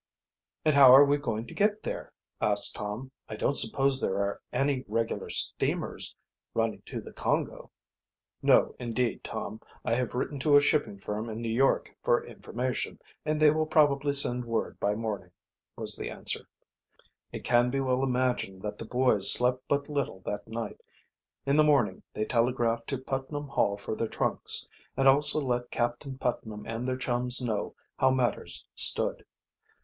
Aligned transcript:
"And 0.65 0.73
how 0.73 0.95
are 0.95 1.05
we 1.05 1.17
going 1.17 1.45
to 1.45 1.53
get 1.53 1.83
there?" 1.83 2.11
asked 2.41 2.73
Tom. 2.75 3.11
"I 3.29 3.35
don't 3.35 3.53
suppose 3.53 4.01
there 4.01 4.17
are 4.17 4.41
any 4.51 4.83
regular 4.87 5.29
steamers 5.29 6.15
running 6.55 6.81
to 6.87 7.01
the 7.01 7.13
Congo." 7.13 7.69
"No, 8.41 8.75
indeed, 8.79 9.23
Tom. 9.23 9.61
I 9.85 9.93
have 9.93 10.15
written 10.15 10.39
to 10.39 10.57
a 10.57 10.59
shipping 10.59 10.97
firm 10.97 11.29
in 11.29 11.39
New 11.39 11.53
York 11.53 11.95
for 12.01 12.25
information, 12.25 12.99
and 13.27 13.39
they 13.39 13.51
will 13.51 13.67
probably 13.67 14.15
send 14.15 14.43
word 14.45 14.79
by 14.79 14.95
morning," 14.95 15.29
was 15.75 15.95
the 15.95 16.09
answer. 16.09 16.47
It 17.31 17.43
can 17.43 17.69
well 17.69 17.97
be 17.97 18.01
imagined 18.03 18.63
that 18.63 18.79
the 18.79 18.85
boys 18.85 19.31
slept 19.31 19.61
but 19.67 19.87
little 19.87 20.21
that 20.21 20.47
night. 20.47 20.81
In 21.45 21.57
the 21.57 21.63
morning 21.63 22.01
they 22.11 22.25
telegraphed 22.25 22.87
to 22.87 22.97
Putnam 22.97 23.49
Hall 23.49 23.77
for 23.77 23.95
their 23.95 24.07
trunks, 24.07 24.67
and 24.97 25.07
also 25.07 25.39
let 25.39 25.69
Captain 25.69 26.17
Putnam 26.17 26.65
and 26.65 26.87
their 26.87 26.97
chums 26.97 27.39
know 27.39 27.75
how 27.97 28.09
matters 28.09 28.65
stood. 28.73 29.23